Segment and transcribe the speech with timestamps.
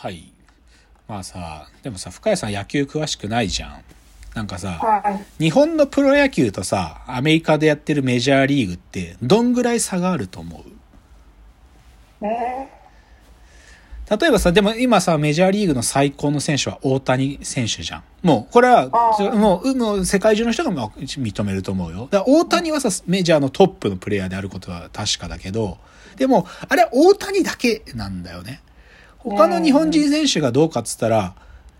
[0.00, 0.32] はい。
[1.08, 3.82] まあさ、でもさ、深谷さん野球詳しくないじゃん。
[4.32, 5.42] なんかさ、はい。
[5.42, 10.64] 日本のプロ野球とさ、アメリカでやってるメジャーリーグって、どんぐらい差があると思
[12.20, 12.24] う？
[12.24, 12.68] ね
[14.08, 18.02] 例えばさ、でも今さ、メジャーリーグの最高の選手は大谷選手じゃん。
[18.22, 18.88] もう、これは
[19.34, 22.06] もう、もう世界中の人がまあ認めると思うよ。
[22.08, 25.78] だ大谷はさ、メジャーのトップのプレイヤーであることは確かだけど、
[26.14, 28.60] でも、あれは大谷だけなんだよね。
[29.18, 31.34] 他の日本人選手がどうかっつったら、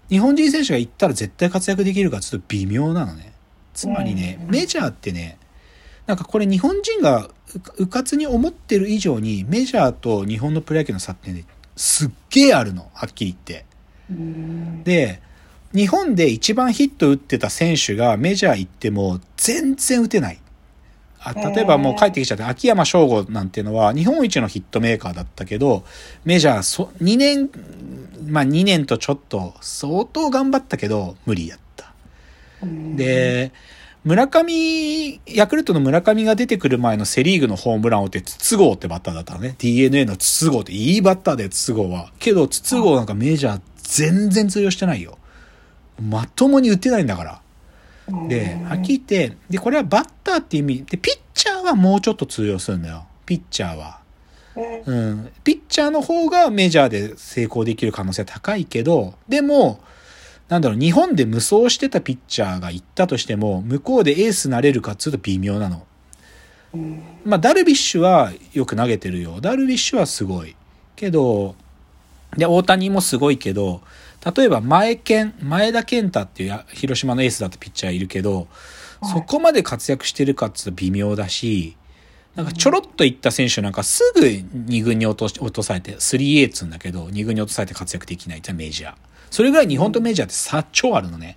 [0.09, 3.33] 日本人選手が行ったら絶対活躍できるかっつうと微妙なのね。
[3.75, 5.39] つまりね、うんメジャーってね、
[6.07, 7.27] なんかこれ日本人が
[7.79, 11.45] ううかつに思ってる以上にメジャーと日本のプロ野球の差ってね、
[11.77, 13.67] すっげえあるの、はっきり言って。
[14.11, 14.83] うん。
[14.84, 15.20] で、
[15.75, 20.39] 日本で一番ヒット打ってた選手がメジャー行っても全然打てない。
[21.21, 25.85] あ例えばもう帰ってきちゃって、秋山翔吾なんていうのは日本一のヒットメーカーだったけど、
[26.25, 27.51] メジャーそ2年、
[28.27, 31.92] まあ2年とちょっと相当頑張ったけど無理やった。
[32.62, 33.53] うん、で、
[34.05, 39.57] 村上、ヤクルトの村上が出てくる前のセリーグのホームランを打って、筒香ってバッターだったのね。
[39.59, 42.11] DNA の筒香っていいバッターだよ、筒香は。
[42.19, 45.19] けど、筒香なんかメジャー全然通用してないよ。
[46.01, 47.41] まともに打てないんだから。
[48.28, 53.06] で、はっきり言って、で、これはバッターって意味、で、ピッチャーはもうちょっと通用するんだよ。
[53.27, 54.01] ピッチャーは。
[54.56, 55.33] ねうん。
[55.45, 59.81] ピッチャーの方がメジャーで成功できる可能性は高いけど、でも、
[60.48, 65.84] なんだろう、日本で無双してたピッチャーが行ったとしても、向こうでエースなれるかっつうと微妙なの。
[66.75, 69.41] うんまあ、ダルビッシュはよく投げてるよ。
[69.41, 70.56] ダルビッシュはすごい。
[70.97, 71.55] けど、
[72.36, 73.83] で、大谷もすごいけど、
[74.24, 78.47] 例えば前健、前田健太っていうや広島のエースだったピッチャーいるけど、はい
[79.05, 81.77] そこまで活躍してるかっつうと微妙だし、
[82.34, 88.94] なんかちょろっといった選手なんかすぐ2軍に落とし落とされて、3A っつうんだけど、2軍に落とされて活躍できないってメジャー。
[89.30, 91.36] それぐらい日本とメジャーって差超あるのね。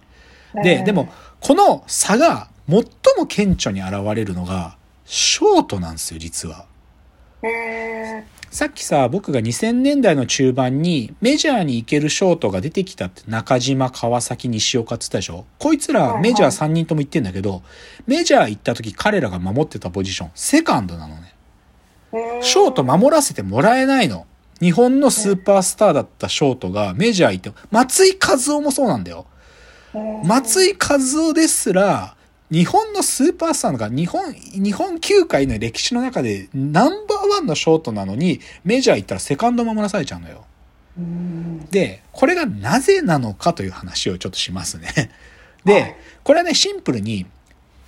[0.63, 2.83] で、でも、、この差が最
[3.17, 6.65] も顕著に現れるのが、ショートなんですよ、実は。
[7.43, 15.45] ねさっきさ、僕が2000年代の中盤にメジャーに行けるショートが出てきたって中島、川崎、西岡って言ったでしょ？
[15.57, 17.63] こいつらメジャー3人とも行ってんだけど、
[18.07, 21.33] メジャー行った時彼らが守ってたポジション、セカンドなのね。
[22.41, 24.27] ショート守らせてもらえないの。
[24.59, 29.27] 日本のスーパースターだったショートがメジャー行っても、松井和夫もそうなんだよ。
[30.25, 32.17] 松井和夫ですら、
[32.52, 40.45] 日本のスーパースターのが日本、日本球界の歴史の中でナンバーワンのショートなのに、メジャー行ったらセカンド守らされちゃうのよ。
[40.98, 45.12] うんで、これがなぜなのかという話をちょっとしますね。
[45.64, 47.26] で、はいこれはね、シンプルに、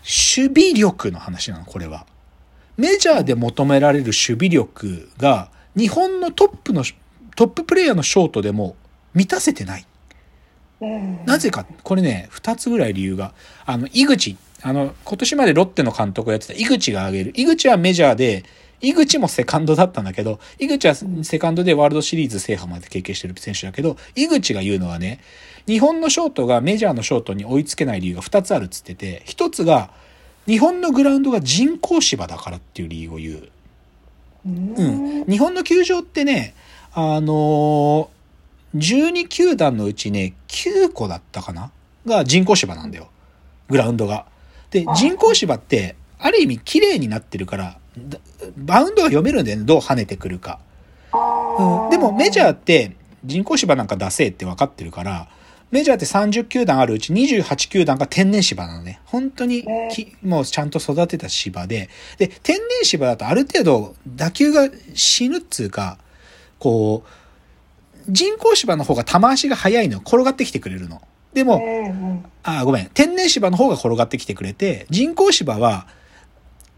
[0.01, 2.07] 守備力の話なの、これは。
[2.77, 6.83] メジャーで求められる守備力が、日本のトップの、
[7.35, 8.75] トッププレイヤーのショートでも
[9.13, 9.85] 満たせてない。
[10.81, 13.33] うんなぜか、これね、二つぐらい理由が。
[13.65, 17.33] あの、井口、あの、今年までロッテの監督をやってた井口が挙げる。
[17.35, 18.45] 井口はメジャーで、
[18.79, 25.19] 井口もセカンドだったんだけど、井口はセカンドでワールドシリーズ制覇まで経験してる選手だけど、井口が言うのはね、
[25.67, 29.91] 日本のショートがメジャーのショートに追いつけない理由が二つあるっつってて、一つが、
[30.47, 33.49] 日本のグラウンドが人工芝だからっていう理由を言う。
[34.45, 35.25] うんうん。
[35.25, 36.53] 日本の球場ってね、
[36.93, 41.71] あのー、12球団のうちね、9個だったかな？
[42.05, 43.07] が人工芝なんだよ。
[43.69, 44.25] グラウンドが。
[44.73, 48.19] で、あ人工芝って、ある意味綺麗になってるから、だ
[48.57, 50.59] バウンドが読めるんだよね、どう跳ねてくるか。
[51.13, 55.27] うん、でもメジャーって人工芝なんか出せって分かってるから、
[55.69, 58.99] メジャーって30球団あるうち28球団が天然芝なのね。
[59.05, 61.89] 本当にき、もうちゃんと育てた芝で。
[62.17, 65.97] で、天然芝だとある程度打球が死ぬっつうか、
[66.57, 69.99] こう、人工芝の方が球足が速いの。
[69.99, 71.01] 転がってきてくれるの。
[71.33, 72.89] でも、うんあ、ごめん。
[72.93, 75.87] 天然芝の方が転がってきてくれて、人工芝は、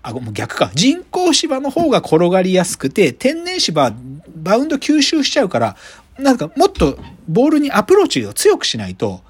[0.04, 0.72] あ、ごもう逆か。
[0.76, 3.94] 人工芝の方が転がりやすくて、天然芝は
[4.36, 5.76] バウンド吸収しちゃうから、
[6.20, 9.22] なんかもっとボールにアプローチを強くしないと、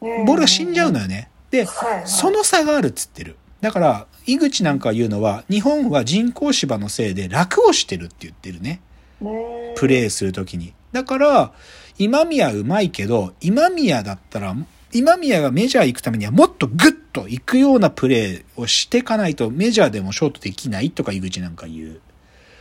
[0.00, 1.28] うんボールが死んじゃうのよね。
[1.50, 1.66] で、
[2.06, 3.36] その差があるっつってる。
[3.60, 8.80] だから、井口なんか言うのは、日本は人工芝のせいで楽をしてるって言ってるね。
[9.20, 10.72] ねプレーするときに。
[10.92, 11.52] だから、
[11.98, 14.56] 今宮うまいけど、今宮だったら、
[14.92, 22.00] 今宮がメジャー行くためにはもっとグッと行くようなプレーをしていかないとメジャーでもショートできないとか井口なんか言う。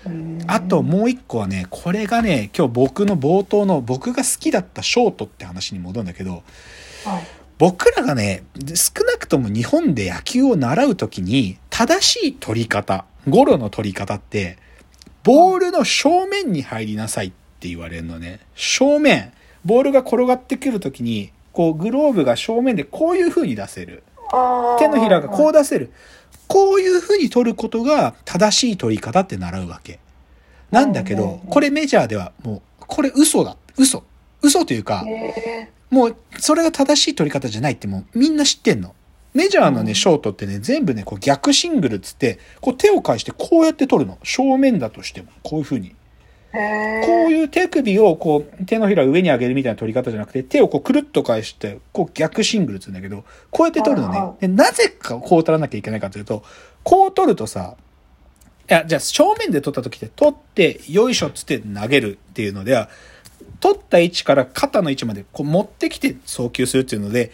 [0.06, 6.44] うんあともう一個はね、これがね、今日僕の冒頭の僕が好きだったショートって話に戻るんだけど、
[7.04, 8.44] はい僕らがね、
[8.74, 14.58] 少なくとも日本で野球を習うときに、正しい取り方、ゴロの取り方って、
[15.26, 18.40] ボールの正面に入りなさいって言われるのね。
[18.56, 19.32] 正面。
[19.66, 24.04] ボールが転がってくるときに、こう、グローブが正面でこういう風に出せる。
[24.80, 25.92] 手のひらがこう出せる。
[26.48, 30.00] こういう風に取ることが正しい取り方って習うわけ。
[30.72, 33.58] なんだけどこれメジャーではもう、これ嘘だ。
[33.78, 34.04] 嘘。
[34.42, 38.96] 嘘というか、へもう、それが正しい取り方じゃないってもうみんな知ってんの。
[39.34, 44.18] メジャーのね、うんショートってね、全部ね、こう逆シングルっつって、こう手を返してこうやって取るの。
[44.24, 45.96] 正面だとしても、こういう風に。
[46.52, 46.58] こ
[47.28, 54.38] ういう手首をこう手のひら上に上げるみたいな取り方じゃなくて手をこうくるっと返してこう逆シングルっつうんだけどこうやって取るのはいはね。
[54.42, 56.44] でなぜかこう取らなきゃいけないかというと
[56.84, 57.76] こう取るとさ
[58.70, 62.90] いやじゃあ正面で取った時って取ってよいしょっつって投げるっていうのでは
[63.60, 67.32] 取った位置から肩の位置までこう持ってきて送球するっていうので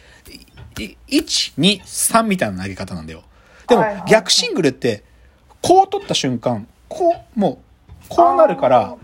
[0.78, 3.24] い1、2、3みたいな投げ方なんだよ。
[3.68, 5.04] でも逆シングルって
[5.62, 7.62] こう取った瞬間こうも
[8.04, 8.96] うこうなるから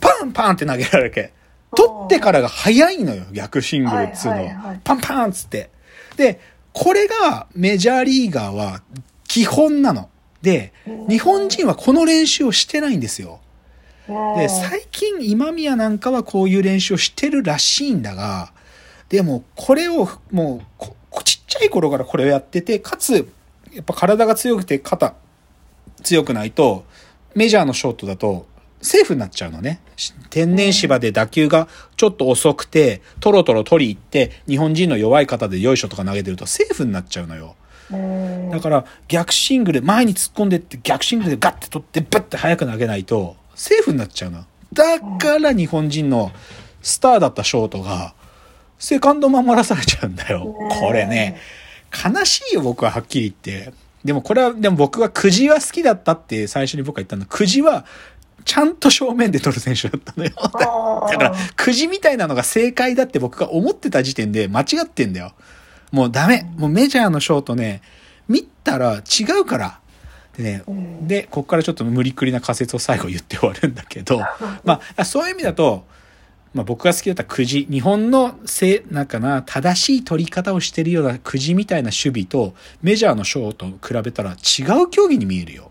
[0.00, 1.32] パンパンって投げられるわけ。
[1.76, 4.36] 取ってからが早いのよ、逆シングルっつうのは。
[4.38, 5.70] はいはいはいパンパンっつって。
[6.16, 6.40] で、
[6.72, 8.82] これがメジャーリーガーは
[9.26, 10.08] 基本なの。
[10.42, 10.72] で、
[11.08, 13.40] 日本人はこの練習をしてないんですよ。
[14.36, 18.52] で、最近今宮なんかはこういう練習をしてるらしいんだが、
[19.08, 20.66] でもこれをもう
[21.10, 23.28] こちっちゃい頃からこれをやってて、かつ、
[23.72, 25.14] やっぱ体が強くて肩
[26.02, 26.84] 強くないと、
[27.34, 28.46] メジャーのショートだと
[28.82, 29.80] セーフになっちゃうのね。
[29.96, 37.56] し天然芝で打球がちょっと遅くて、トロトロ取り行って、日本人の弱い肩でよいしょとか投げてるとセーフになっちゃうのよ。
[37.92, 44.44] うんだから逆シングル、前に突っ込んでって逆シングルでガッて取ってバッて速く投げないとセーフになっちゃうの。
[44.72, 46.30] だから日本人の
[46.82, 48.14] スターだったショートが
[48.78, 50.54] セカンド守らされちゃうんだよ。
[50.80, 51.38] これね、
[51.92, 53.72] 悲しいよ僕ははっきり言って。
[54.04, 57.26] でもこれは、でも僕はくじは好きだったって最初に僕は言ったの。
[57.26, 57.84] くじは
[58.44, 60.30] ちゃんと正面で取る選手だったのよ。
[60.34, 65.32] だだから、くじみたいなのが正解だって僕が思ってた時点で間違ってんだよ。
[65.92, 66.50] もうダメ。
[66.56, 67.82] もうメジャーのショートね、
[68.28, 69.80] 見たら違うから。
[70.36, 74.20] でね、うんで、ここからちょっと無理くりな仮説を最後言って終わるんだけど、
[74.64, 75.84] まあ、そういう意味だと、
[76.52, 85.69] まあ僕が好きだったくじ、日本のせ、なんかな、正しい取り方をしてるようなくじみたいな守備と、メジャーのショート比べたら違う競技に見えるよ。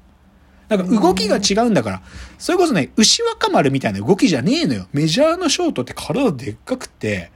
[0.69, 2.01] なんか動きが違うんだから、
[2.37, 4.87] それこそね、牛若丸みたいな動きじゃねえのよ。
[4.93, 7.31] メジャーのショートって体でっかくて、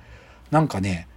[0.52, 1.08] なんかね、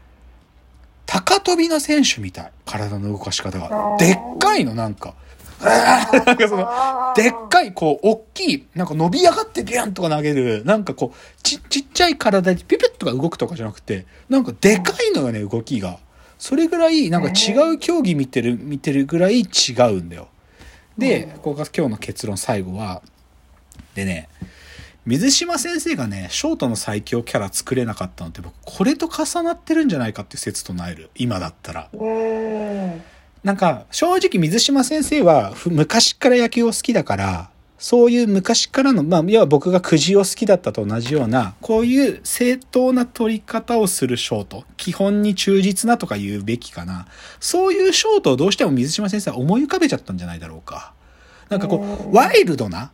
[1.04, 2.52] 高跳びの選手みたい。
[2.64, 3.96] 体の動かし方が。
[3.98, 5.14] でっかいの、なんか。
[5.62, 6.68] なんかその、
[7.14, 15.98] でっかい、こう、大きい、なんか伸び上がってビャンとか投げる、なんかこう、ち、ちっちゃい体でピピッとか動くとかじゃなくて、なんかでかいのよね、動きが。
[16.38, 20.28] それぐらい、なんか違う競技見てる、見てるぐらい違うんだよ。
[20.98, 23.02] で、ここが今日の結論最後は、
[23.94, 24.28] でね、
[25.04, 31.10] 水島先生がね、ショートの最強キャラ作れなかったのって僕、これと重なってるんじゃないかって説唱える。
[31.14, 31.88] 今だったら。
[31.92, 33.02] うん
[33.44, 47.06] なんか、正直水島先生はふ昔から野球を好きだから、そういう昔からの、まあ、要は僕がくじを好きだったと同じような、こういう正当な取り方をするショート、基本に忠実なとか言うべきかな。
[47.38, 50.94] そういうショートをどうしても水島先生は思い浮かべちゃったんじゃないだろうか。
[51.48, 52.92] なんかこうワイルドな、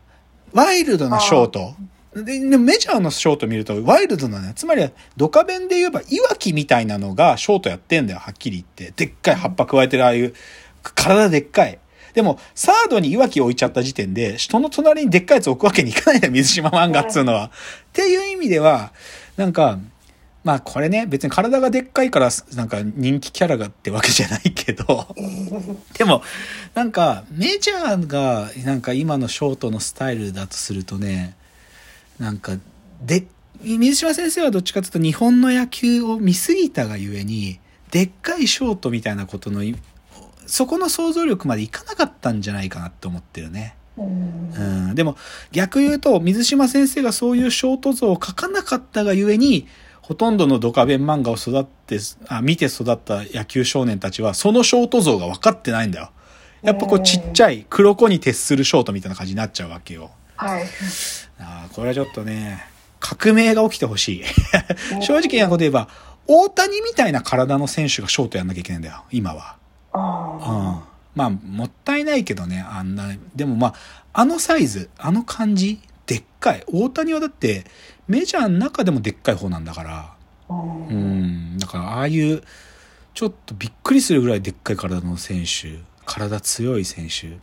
[0.52, 1.74] ワイルドなショート。
[2.14, 9.06] で、でメジャーのショート見ると、ワイルドなね、つまりは、ドカベンで言えば、いわきみたいなのがショートやってんだよ、はっきり言って。
[9.06, 10.34] でっかい葉っぱ加えてる、ああいう、
[10.82, 11.78] 体でっかい。
[12.14, 17.46] でも、サードにいわき置いちゃった時点で、人の隣にでっかいやつ置くわけにいかないんだよ、水島漫画っつうのは。
[17.46, 17.50] っ
[17.92, 18.92] ていう意味では、
[19.36, 19.78] なんか、
[20.44, 25.06] まあこれね、別に体がでっかいから、なんか人気キャラがってわけじゃないけど、
[25.96, 26.22] でも、
[26.74, 31.36] なんか、メジャーが、なんか今のショートのスタイルだとするとね、
[32.18, 32.58] なんか、
[33.00, 33.24] で、
[33.62, 37.60] 水島先生はどっちかというと日本の野球を見すぎたがゆえに、
[37.92, 39.76] でっかいショートみたいなことのい、
[40.52, 43.74] そこの想像力までいかなかったんじゃないかなって思ってるね。
[43.96, 44.52] うん
[44.88, 45.16] うん、でも
[45.50, 49.66] 逆言うと水島先生がそういうショート像を描かなかったがゆえに
[50.02, 56.10] ほとんどのドカベン漫画を育ってあ見て育った野球少年たちはそのショート像が分かってないんだよ。
[56.60, 60.10] やっぱこうちっちゃい黒子に徹するショートみたいな感じになっちゃうわけよ。
[60.36, 60.64] はい。
[61.38, 62.62] あーこれはちょっとね
[63.00, 64.24] 革命が起きてほしい。
[65.00, 65.88] 正直なこと言えば
[66.26, 69.61] 大谷みたいな体の選手がショートやんなきゃいけないんだよ今は。
[69.92, 73.74] あうんまあ、もったいないけどね、あんな、でもまあ、
[74.14, 76.64] あのサイズ、あの感じ、でっかい。
[76.66, 77.64] 大谷はだって、
[78.08, 80.14] メジャーの中でもでっかい方なんだから、
[80.48, 80.54] あ。
[80.54, 80.54] う。
[80.54, 82.42] うんん、だからああいう、
[83.14, 87.36] ちょっとびっくりするぐらいでっかい体の選手、体強い選手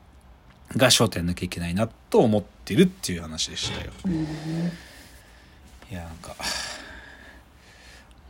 [0.77, 3.91] がショートやんなきゃいけないなと思ってるっていう話でしたよ。
[5.91, 6.35] いや、なんか、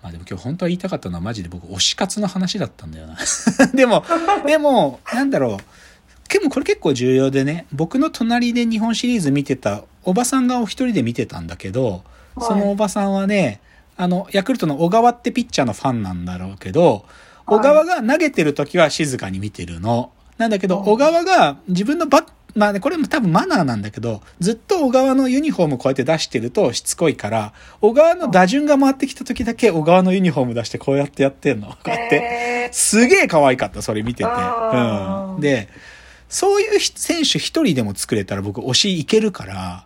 [0.01, 3.17] あでも今日本当は言いたかったのはマジで僕推し活の話だったんだよな。
[3.73, 4.03] でも、
[4.45, 6.29] でも、なんだろう。
[6.29, 12.03] でもこれ結構重要でね、僕の隣で日本シリーズ見てたおばさんがお一人で見てたんだけど、
[12.39, 13.59] そのおばさんはね、
[13.97, 17.05] あの、ヤクルトの小川ってピッチャーのファンなんだろうけど、
[17.45, 20.11] 小川が投げてる時は静かに見てるの。
[20.37, 22.25] なんだけど、小川が自分のバッ、
[22.55, 31.67] まあね、これも多分マナーなんだけど、ずっと小川のユニフォームこうやって出してるとしつこいから、小川の打順が回ってきた時だけ小川のユニフォーム出してこうやってやってんの。
[31.67, 32.15] こうやって。
[32.15, 34.29] へすげえ可愛かった、それ見てて。
[34.29, 35.41] うん。
[35.41, 35.69] で、
[36.27, 39.85] そういう選手一人でも作れたら僕推しいけるから、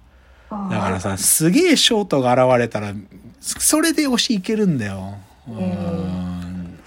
[0.50, 2.94] ーだからさ、すげえショートが現れたら、
[3.40, 5.18] それで推しいけるんだよ。
[5.48, 6.80] うーん。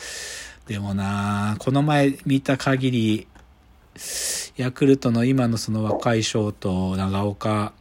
[0.66, 3.26] でもなこの前見た限り、
[4.56, 7.74] ヤクルトの今のその若いショート、長岡、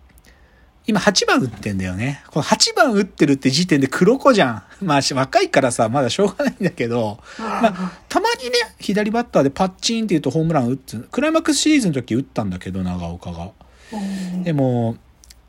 [0.88, 2.24] 今8番打ってんだよね。
[2.30, 4.64] この8番打ってるって時点で黒子じゃん。
[4.86, 11.08] まあし若いからさ、まだしょうがないんだけど、まあ、たまにね、左バッターでパッチンって言うとホームラン打つ。
[11.12, 13.52] クライマックスシリーズの時打ったんだけど、長岡が。
[13.94, 14.98] うんでも、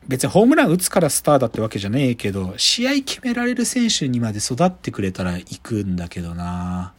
[0.07, 6.93] 別にホームラン打つからスターだってわけじゃねえけど、試合決められる選手にまで育ってくれたら行くんだけどな。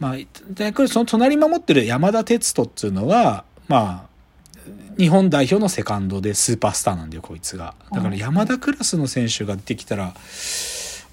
[0.00, 0.16] まあ、
[0.48, 4.10] でこれその隣守ってる山田哲人っていうのは、まあ、
[4.98, 7.74] 日本代表のセカンドでスーパースターなんだよ、こいつが。
[7.92, 10.12] だから山田クラスの選手が出てきたら、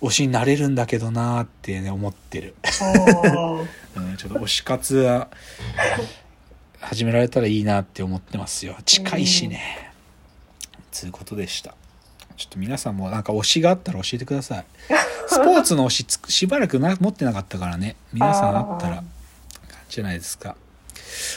[0.01, 2.55] 推しになれるんだけどなってね、思ってる。
[3.95, 5.27] うんちょっと推し活は
[6.79, 8.77] 始められたらいいなって思ってますよ。
[8.85, 9.91] 近いしね。
[10.91, 11.75] つうことでした。
[12.35, 14.65] ちょっと皆さんもなんか推しがあったら教えてください。
[15.27, 17.95] スポーツの推しつくしばらくな持ってなかったからね。
[18.13, 19.05] 皆さんあったら感
[19.89, 20.55] じじゃないですか。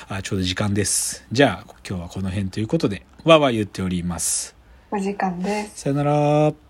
[0.08, 1.24] あ、ちょうど時間です。
[1.32, 4.54] じゃあ今日はこの辺ということで、わーわー言っております。
[4.90, 5.80] お時間です。
[5.82, 6.69] さよなら。